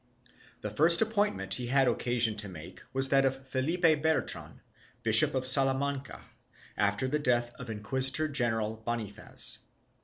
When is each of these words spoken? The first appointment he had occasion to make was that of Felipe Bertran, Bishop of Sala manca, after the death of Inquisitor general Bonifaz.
The 0.61 0.71
first 0.71 1.03
appointment 1.03 1.53
he 1.53 1.67
had 1.67 1.87
occasion 1.87 2.35
to 2.37 2.49
make 2.49 2.81
was 2.91 3.09
that 3.09 3.23
of 3.23 3.47
Felipe 3.47 3.83
Bertran, 4.01 4.59
Bishop 5.03 5.35
of 5.35 5.45
Sala 5.45 5.75
manca, 5.75 6.25
after 6.75 7.07
the 7.07 7.19
death 7.19 7.53
of 7.59 7.69
Inquisitor 7.69 8.27
general 8.27 8.81
Bonifaz. 8.83 9.59